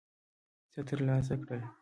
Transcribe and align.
څه 0.71 0.79
ترلاسه 0.87 1.35
کړل. 1.43 1.61